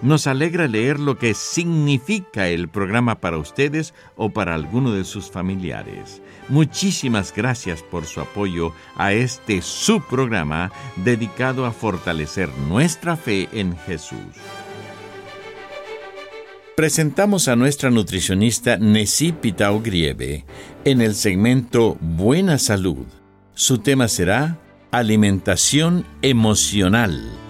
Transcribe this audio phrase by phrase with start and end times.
[0.00, 5.30] Nos alegra leer lo que significa el programa para ustedes o para alguno de sus
[5.30, 6.22] familiares.
[6.48, 14.18] Muchísimas gracias por su apoyo a este subprograma dedicado a fortalecer nuestra fe en Jesús.
[16.76, 20.44] Presentamos a nuestra nutricionista Nessie Pitao Grieve
[20.84, 23.04] en el segmento Buena Salud.
[23.54, 24.58] Su tema será
[24.92, 27.47] Alimentación Emocional.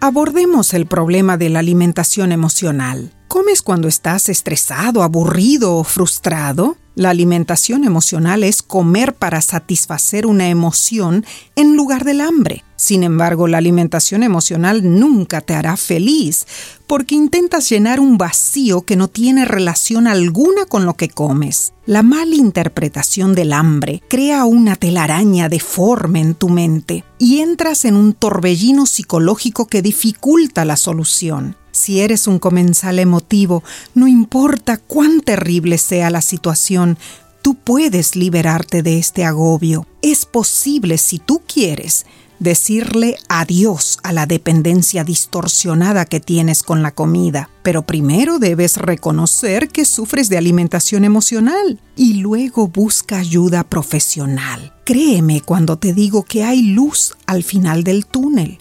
[0.00, 3.12] Abordemos el problema de la alimentación emocional.
[3.26, 6.76] ¿Comes cuando estás estresado, aburrido o frustrado?
[6.94, 11.26] La alimentación emocional es comer para satisfacer una emoción
[11.56, 12.62] en lugar del hambre.
[12.78, 16.46] Sin embargo, la alimentación emocional nunca te hará feliz
[16.86, 21.72] porque intentas llenar un vacío que no tiene relación alguna con lo que comes.
[21.86, 27.96] La mala interpretación del hambre crea una telaraña deforme en tu mente y entras en
[27.96, 31.56] un torbellino psicológico que dificulta la solución.
[31.72, 36.96] Si eres un comensal emotivo, no importa cuán terrible sea la situación,
[37.42, 39.84] tú puedes liberarte de este agobio.
[40.00, 42.06] Es posible si tú quieres
[42.38, 47.50] decirle adiós a la dependencia distorsionada que tienes con la comida.
[47.62, 54.72] Pero primero debes reconocer que sufres de alimentación emocional y luego busca ayuda profesional.
[54.84, 58.58] Créeme cuando te digo que hay luz al final del túnel.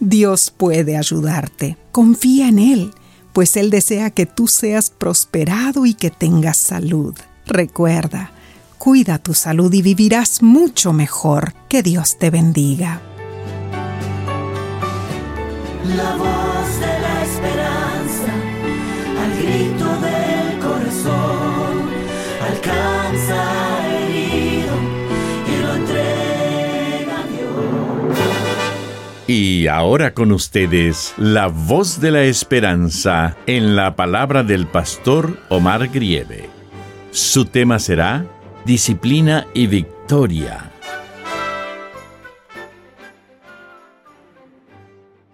[0.00, 1.76] Dios puede ayudarte.
[1.92, 2.90] Confía en Él,
[3.32, 7.14] pues Él desea que tú seas prosperado y que tengas salud.
[7.46, 8.32] Recuerda,
[8.78, 11.54] cuida tu salud y vivirás mucho mejor.
[11.68, 13.02] Que Dios te bendiga
[15.96, 18.32] la voz de la esperanza,
[19.22, 21.90] al grito del corazón,
[22.50, 23.40] alcanza
[23.96, 24.74] herido
[25.46, 28.18] y lo entrega a Dios.
[29.26, 35.88] Y ahora con ustedes, la voz de la esperanza en la palabra del pastor Omar
[35.88, 36.50] Grieve.
[37.10, 38.26] Su tema será
[38.64, 40.67] Disciplina y Victoria.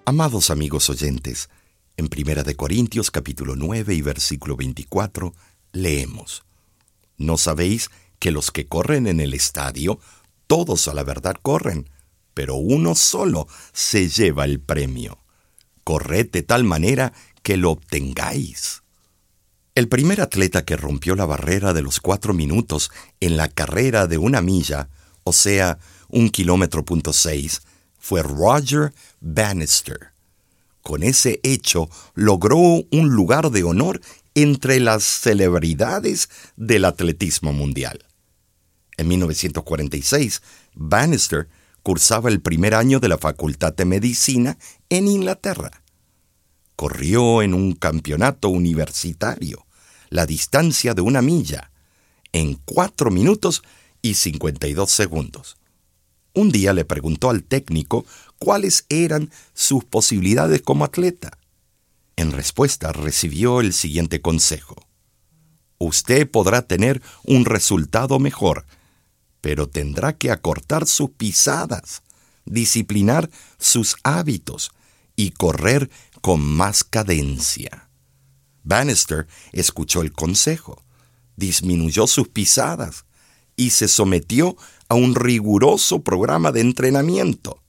[0.06, 1.48] Amados amigos oyentes,
[1.96, 5.32] en Primera de Corintios capítulo 9 y versículo 24
[5.72, 6.44] leemos:
[7.16, 7.88] ¿No sabéis
[8.18, 9.98] que los que corren en el estadio,
[10.46, 11.88] todos a la verdad corren,
[12.34, 15.16] pero uno solo se lleva el premio?
[15.84, 18.82] Corred de tal manera que lo obtengáis.
[19.74, 24.18] El primer atleta que rompió la barrera de los cuatro minutos en la carrera de
[24.18, 24.90] una milla,
[25.22, 25.78] o sea,
[26.08, 27.62] un kilómetro punto seis,
[28.04, 28.92] fue Roger
[29.26, 30.12] Bannister.
[30.82, 34.02] Con ese hecho logró un lugar de honor
[34.34, 38.04] entre las celebridades del atletismo mundial.
[38.98, 40.42] En 1946,
[40.74, 41.48] Bannister
[41.82, 44.58] cursaba el primer año de la Facultad de Medicina
[44.90, 45.70] en Inglaterra.
[46.76, 49.66] Corrió en un campeonato universitario
[50.10, 51.70] la distancia de una milla
[52.32, 53.62] en 4 minutos
[54.02, 55.56] y 52 segundos.
[56.36, 58.04] Un día le preguntó al técnico
[58.44, 61.38] cuáles eran sus posibilidades como atleta.
[62.16, 64.76] En respuesta recibió el siguiente consejo.
[65.78, 68.66] Usted podrá tener un resultado mejor,
[69.40, 72.02] pero tendrá que acortar sus pisadas,
[72.44, 74.72] disciplinar sus hábitos
[75.16, 77.88] y correr con más cadencia.
[78.62, 80.82] Bannister escuchó el consejo,
[81.36, 83.06] disminuyó sus pisadas
[83.56, 84.58] y se sometió
[84.90, 87.63] a un riguroso programa de entrenamiento.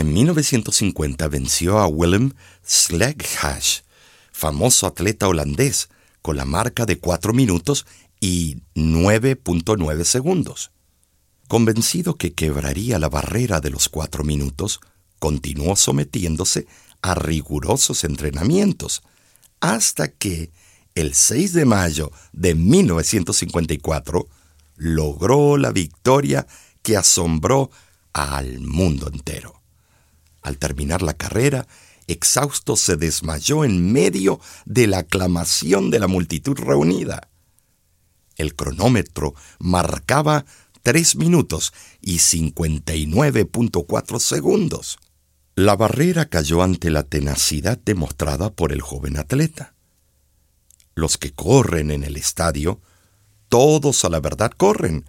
[0.00, 2.32] En 1950 venció a Willem
[2.66, 3.80] Sleghash,
[4.32, 5.90] famoso atleta holandés,
[6.22, 7.84] con la marca de 4 minutos
[8.18, 10.70] y 9.9 segundos.
[11.48, 14.80] Convencido que quebraría la barrera de los 4 minutos,
[15.18, 16.66] continuó sometiéndose
[17.02, 19.02] a rigurosos entrenamientos,
[19.60, 20.50] hasta que,
[20.94, 24.26] el 6 de mayo de 1954,
[24.76, 26.46] logró la victoria
[26.80, 27.70] que asombró
[28.14, 29.59] al mundo entero.
[30.42, 31.66] Al terminar la carrera,
[32.06, 37.28] exhausto se desmayó en medio de la aclamación de la multitud reunida.
[38.36, 40.44] El cronómetro marcaba
[40.82, 44.98] 3 minutos y 59.4 segundos.
[45.54, 49.74] La barrera cayó ante la tenacidad demostrada por el joven atleta.
[50.94, 52.80] Los que corren en el estadio,
[53.48, 55.04] todos a la verdad corren,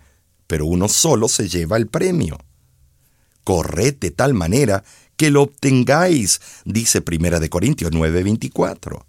[0.47, 2.37] pero uno solo se lleva el premio.
[3.45, 4.83] Corred de tal manera
[5.21, 9.05] que lo obtengáis, dice Primera de Corintios 9:24.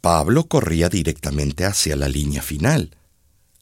[0.00, 2.96] Pablo corría directamente hacia la línea final.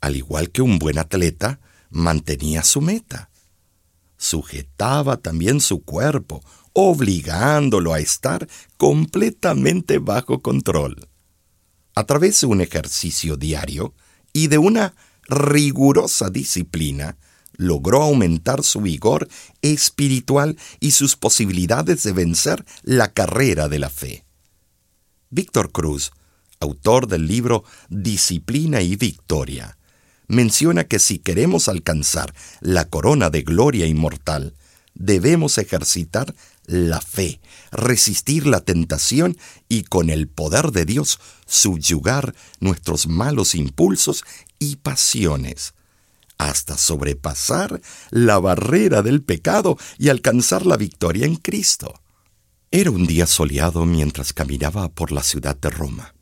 [0.03, 1.58] Al igual que un buen atleta,
[1.88, 3.31] mantenía su meta.
[4.19, 6.43] Sujetaba también su cuerpo,
[6.75, 11.08] obligándolo a estar completamente bajo control.
[11.94, 13.94] A través de un ejercicio diario
[14.35, 14.94] y de una
[15.26, 17.17] rigurosa disciplina,
[17.56, 19.29] logró aumentar su vigor
[19.62, 24.25] espiritual y sus posibilidades de vencer la carrera de la fe.
[25.31, 26.12] Víctor Cruz,
[26.61, 29.76] autor del libro Disciplina y Victoria,
[30.29, 34.55] menciona que si queremos alcanzar la corona de gloria inmortal,
[34.94, 36.35] debemos ejercitar
[36.67, 39.37] la fe, resistir la tentación
[39.69, 44.25] y con el poder de Dios subyugar nuestros malos impulsos
[44.58, 45.75] y pasiones,
[46.38, 47.81] hasta sobrepasar
[48.11, 52.00] la barrera del pecado y alcanzar la victoria en Cristo.
[52.71, 56.15] Era un día soleado mientras caminaba por la ciudad de Roma.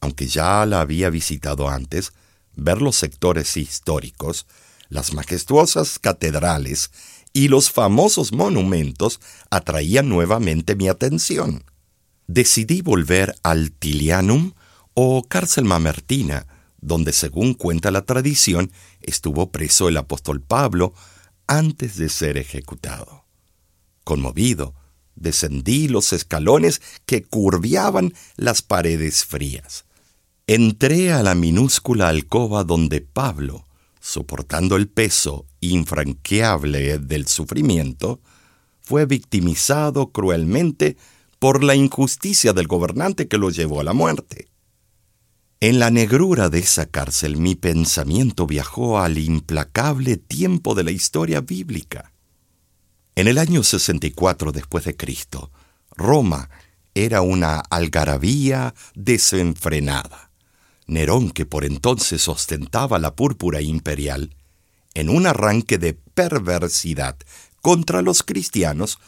[0.00, 2.12] Aunque ya la había visitado antes,
[2.56, 4.46] ver los sectores históricos,
[4.88, 6.90] las majestuosas catedrales
[7.32, 11.64] y los famosos monumentos atraían nuevamente mi atención.
[12.26, 14.52] Decidí volver al Tilianum
[14.94, 16.46] o Cárcel Mamertina,
[16.84, 18.70] donde según cuenta la tradición
[19.00, 20.92] estuvo preso el apóstol Pablo
[21.46, 23.24] antes de ser ejecutado.
[24.04, 24.74] Conmovido,
[25.16, 29.86] descendí los escalones que curviaban las paredes frías.
[30.46, 33.66] Entré a la minúscula alcoba donde Pablo,
[34.00, 38.20] soportando el peso infranqueable del sufrimiento,
[38.82, 40.98] fue victimizado cruelmente
[41.38, 44.48] por la injusticia del gobernante que lo llevó a la muerte.
[45.66, 51.40] En la negrura de esa cárcel mi pensamiento viajó al implacable tiempo de la historia
[51.40, 52.12] bíblica.
[53.14, 55.50] En el año 64 después de Cristo,
[55.96, 56.50] Roma
[56.94, 60.30] era una algarabía desenfrenada.
[60.86, 64.36] Nerón, que por entonces ostentaba la púrpura imperial,
[64.92, 67.16] en un arranque de perversidad
[67.62, 68.98] contra los cristianos,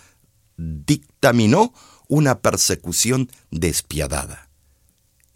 [0.56, 1.74] dictaminó
[2.08, 4.45] una persecución despiadada.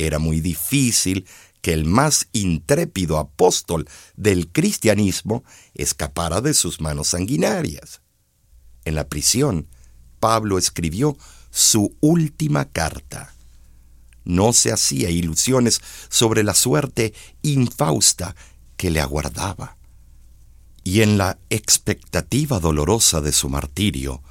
[0.06, 1.26] Era muy difícil
[1.62, 5.44] que el más intrépido apóstol del cristianismo
[5.74, 8.00] escapara de sus manos sanguinarias.
[8.84, 9.68] En la prisión,
[10.18, 11.16] Pablo escribió
[11.50, 13.34] su última carta
[14.24, 18.36] no se hacía ilusiones sobre la suerte infausta
[18.76, 19.76] que le aguardaba.
[20.84, 24.22] Y en la expectativa dolorosa de su martirio,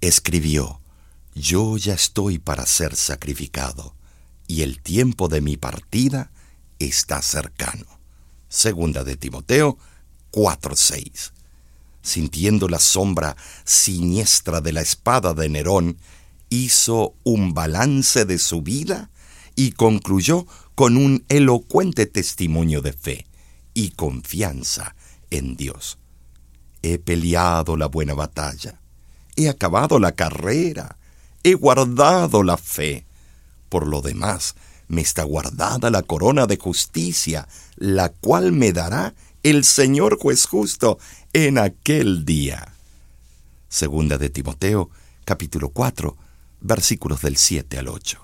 [0.00, 0.80] escribió,
[1.34, 3.94] Yo ya estoy para ser sacrificado,
[4.48, 6.32] y el tiempo de mi partida
[6.80, 7.86] está cercano.
[8.48, 9.78] Segunda de Timoteo
[10.32, 11.32] 4:6.
[12.02, 15.98] Sintiendo la sombra siniestra de la espada de Nerón,
[16.48, 19.10] hizo un balance de su vida
[19.54, 23.26] y concluyó con un elocuente testimonio de fe
[23.74, 24.94] y confianza
[25.30, 25.98] en Dios.
[26.82, 28.80] He peleado la buena batalla,
[29.36, 30.96] he acabado la carrera,
[31.42, 33.07] he guardado la fe.
[33.68, 34.54] Por lo demás,
[34.88, 37.46] me está guardada la corona de justicia,
[37.76, 40.98] la cual me dará el Señor juez justo
[41.32, 42.74] en aquel día.
[43.68, 44.90] Segunda de Timoteo,
[45.24, 46.16] capítulo 4,
[46.60, 48.18] versículos del 7 al 8.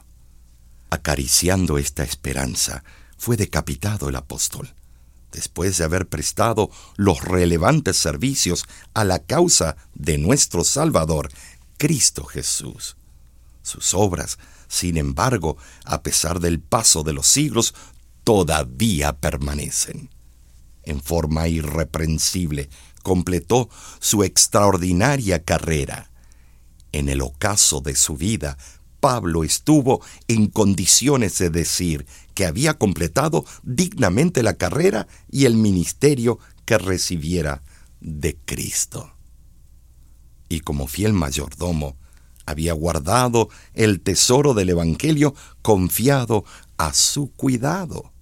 [0.90, 2.82] Acariciando esta esperanza,
[3.18, 4.74] fue decapitado el apóstol,
[5.32, 11.30] después de haber prestado los relevantes servicios a la causa de nuestro Salvador,
[11.76, 12.96] Cristo Jesús.
[13.62, 14.38] Sus obras,
[14.74, 17.74] sin embargo, a pesar del paso de los siglos,
[18.24, 20.10] todavía permanecen.
[20.82, 22.68] En forma irreprensible,
[23.02, 23.68] completó
[24.00, 26.10] su extraordinaria carrera
[26.94, 28.56] en el ocaso de su vida,
[29.00, 36.38] Pablo estuvo en condiciones de decir que había completado dignamente la carrera y el ministerio
[36.64, 37.62] que recibiera
[38.00, 39.12] de Cristo.
[40.48, 41.96] Y como fiel mayordomo,
[42.46, 46.44] había guardado el tesoro del Evangelio confiado
[46.76, 48.12] a su cuidado.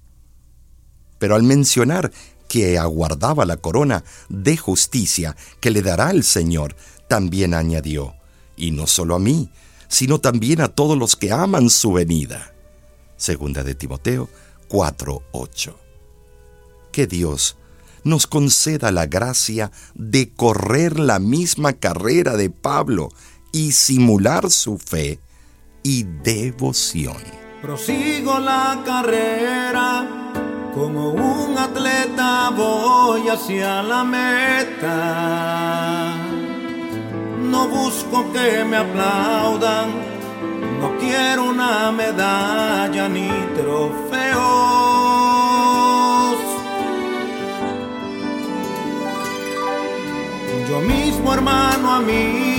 [1.19, 2.12] Pero al mencionar
[2.49, 6.76] que aguardaba la corona de justicia que le dará el Señor,
[7.09, 8.14] también añadió,
[8.57, 9.50] y no solo a mí,
[9.88, 12.55] sino también a todos los que aman su venida.
[13.17, 14.29] Segunda de Timoteo
[14.69, 15.76] 4:8.
[16.91, 17.57] Que Dios
[18.05, 23.11] nos conceda la gracia de correr la misma carrera de Pablo
[23.53, 25.21] y simular su fe
[25.83, 27.19] y devoción.
[27.61, 30.33] Prosigo la carrera,
[30.75, 34.97] como un atleta voy hacia la meta.
[37.41, 39.91] No busco que me aplaudan,
[40.81, 45.03] no quiero una medalla ni trofeo
[50.73, 52.52] Yo mismo, hermano, amigo,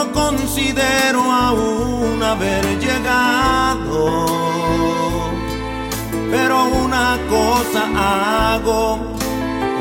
[0.00, 4.02] no considero aún haber llegado.
[6.30, 7.82] Pero una cosa
[8.54, 8.98] hago,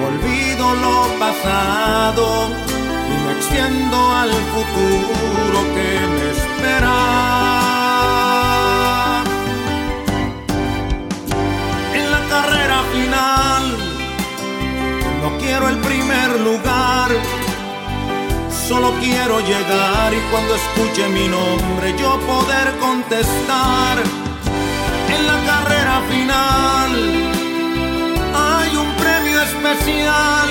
[0.09, 2.25] olvido lo pasado
[3.11, 6.98] y me extiendo al futuro que me espera.
[19.09, 23.97] Quiero llegar y cuando escuche mi nombre yo poder contestar.
[25.15, 26.91] En la carrera final
[28.47, 30.49] hay un premio especial.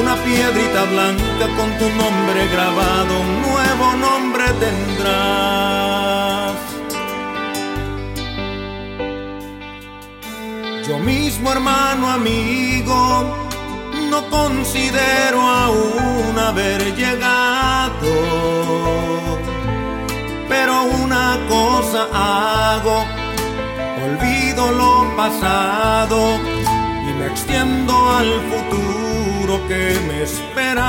[0.00, 6.56] Una piedrita blanca con tu nombre grabado, un nuevo nombre tendrás.
[10.86, 13.47] Yo mismo, hermano, amigo
[14.10, 18.12] no considero aún haber llegado.
[20.48, 23.04] Pero una cosa hago,
[24.04, 26.18] olvido lo pasado
[27.08, 30.88] y me extiendo al futuro que me espera.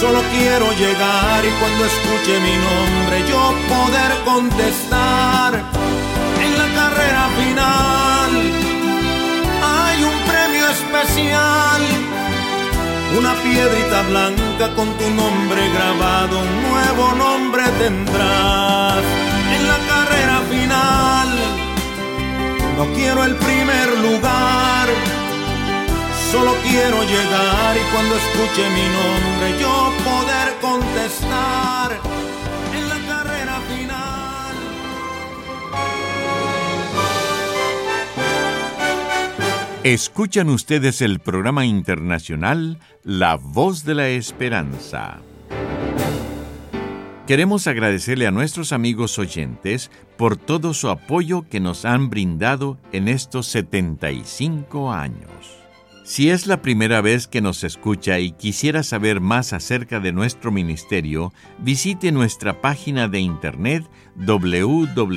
[0.00, 5.54] Solo quiero llegar y cuando escuche mi nombre yo poder contestar.
[6.40, 8.30] En la carrera final
[9.60, 11.82] hay un premio especial.
[13.18, 19.02] Una piedrita blanca con tu nombre grabado, un nuevo nombre tendrás.
[19.56, 21.28] En la carrera final
[22.76, 25.17] no quiero el primer lugar
[26.30, 31.98] Solo quiero llegar y cuando escuche mi nombre yo poder contestar
[32.74, 34.54] en la carrera final.
[39.84, 45.22] Escuchan ustedes el programa internacional La Voz de la Esperanza.
[47.26, 53.08] Queremos agradecerle a nuestros amigos oyentes por todo su apoyo que nos han brindado en
[53.08, 55.57] estos 75 años.
[56.08, 60.50] Si es la primera vez que nos escucha y quisiera saber más acerca de nuestro
[60.50, 63.84] ministerio, visite nuestra página de internet
[64.16, 65.14] www.lavoz.org.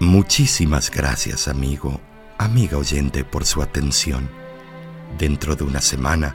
[0.00, 2.00] Muchísimas gracias, amigo,
[2.38, 4.30] amiga oyente, por su atención.
[5.18, 6.34] Dentro de una semana,